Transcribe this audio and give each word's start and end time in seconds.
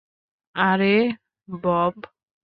আরে, 0.55 0.95
বব! 1.47 1.93